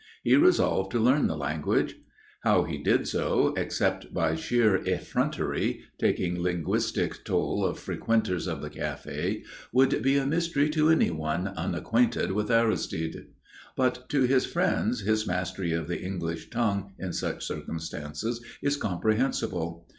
He 0.23 0.35
resolved 0.35 0.91
to 0.93 0.99
learn 0.99 1.27
the 1.27 1.37
language. 1.37 1.95
How 2.41 2.63
he 2.63 2.79
did 2.79 3.07
so, 3.07 3.53
except 3.55 4.11
by 4.15 4.33
sheer 4.33 4.77
effrontery, 4.77 5.81
taking 5.99 6.41
linguistic 6.41 7.23
toll 7.23 7.63
of 7.63 7.77
frequenters 7.77 8.47
of 8.47 8.61
the 8.63 8.71
café, 8.71 9.43
would 9.71 10.01
be 10.01 10.17
a 10.17 10.25
mystery 10.25 10.71
to 10.71 10.89
anyone 10.89 11.49
unacquainted 11.49 12.31
with 12.31 12.49
Aristide. 12.49 13.27
But 13.77 14.09
to 14.09 14.23
his 14.23 14.43
friends 14.47 15.01
his 15.01 15.27
mastery 15.27 15.71
of 15.71 15.87
the 15.87 16.01
English 16.01 16.49
tongue 16.49 16.93
in 16.97 17.13
such 17.13 17.45
circumstances 17.45 18.43
is 18.63 18.77
comprehensible. 18.77 19.85